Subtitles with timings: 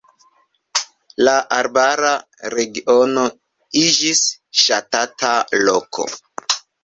[1.27, 2.13] La arbara
[2.53, 3.25] regiono
[3.83, 4.23] iĝis
[4.65, 5.37] ŝatata
[5.69, 6.09] loko.